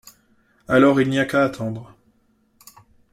Alors, 0.67 0.99
il 0.99 1.11
n’y 1.11 1.19
a 1.19 1.25
qu’à 1.25 1.43
attendre... 1.43 1.93